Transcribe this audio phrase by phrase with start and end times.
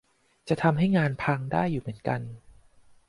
[0.47, 2.21] จะทำให้งานพังได้อยู่เหมือนกัน